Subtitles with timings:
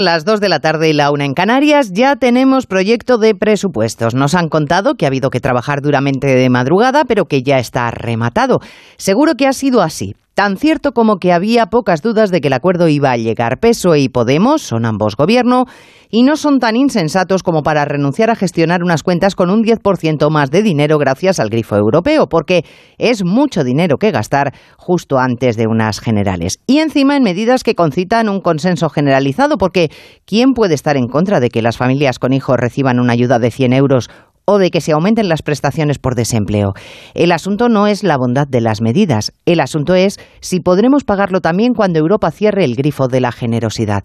[0.00, 4.14] Las dos de la tarde y la una en Canarias ya tenemos proyecto de presupuestos.
[4.14, 7.90] Nos han contado que ha habido que trabajar duramente de madrugada, pero que ya está
[7.90, 8.62] rematado.
[8.96, 10.16] Seguro que ha sido así.
[10.40, 13.60] Tan cierto como que había pocas dudas de que el acuerdo iba a llegar.
[13.60, 15.66] PSOE y Podemos son ambos gobierno
[16.08, 20.30] y no son tan insensatos como para renunciar a gestionar unas cuentas con un 10%
[20.30, 22.64] más de dinero gracias al grifo europeo, porque
[22.96, 26.58] es mucho dinero que gastar justo antes de unas generales.
[26.66, 29.90] Y encima en medidas que concitan un consenso generalizado, porque
[30.24, 33.50] ¿quién puede estar en contra de que las familias con hijos reciban una ayuda de
[33.50, 34.08] 100 euros
[34.50, 36.72] o de que se aumenten las prestaciones por desempleo.
[37.14, 41.40] El asunto no es la bondad de las medidas, el asunto es si podremos pagarlo
[41.40, 44.02] también cuando Europa cierre el grifo de la generosidad.